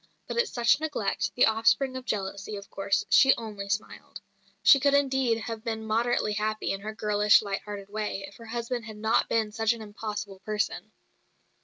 [0.25, 4.19] But at such neglect, the offspring of jealousy, of course, she only smiled.
[4.63, 8.47] She could indeed have been moderately happy in her girlish, light hearted way, if her
[8.47, 10.91] husband had not been such an impossible person.